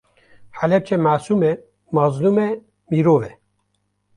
[0.51, 1.59] Helepçe masum e,
[1.91, 2.59] mezlum e,
[2.91, 3.39] mirov e